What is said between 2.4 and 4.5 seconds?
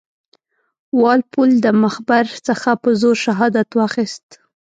څخه په زور شهادت واخیست.